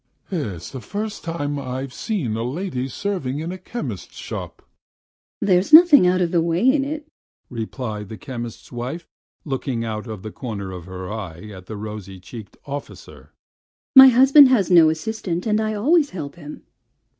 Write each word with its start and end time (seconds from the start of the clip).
"It's 0.31 0.71
the 0.71 0.81
first 0.81 1.23
time 1.23 1.59
I've 1.59 1.93
seen 1.93 2.35
a 2.35 2.41
lady 2.41 2.87
serving 2.87 3.37
in 3.39 3.51
a 3.51 3.59
chemist's 3.59 4.15
shop," 4.17 4.63
observed 4.63 4.79
the 4.81 5.45
doctor. 5.45 5.45
"There's 5.45 5.73
nothing 5.73 6.07
out 6.07 6.21
of 6.21 6.31
the 6.31 6.41
way 6.41 6.67
in 6.73 6.83
it," 6.83 7.07
replied 7.51 8.09
the 8.09 8.17
chemist's 8.17 8.71
wife, 8.71 9.07
looking 9.45 9.85
out 9.85 10.07
of 10.07 10.23
the 10.23 10.31
corner 10.31 10.71
of 10.71 10.85
her 10.85 11.13
eye 11.13 11.49
at 11.53 11.67
the 11.67 11.77
rosy 11.77 12.19
cheeked 12.19 12.57
officer. 12.65 13.33
"My 13.95 14.07
husband 14.07 14.47
has 14.49 14.71
no 14.71 14.89
assistant, 14.89 15.45
and 15.45 15.61
I 15.61 15.75
always 15.75 16.09
help 16.09 16.33
him." 16.33 16.63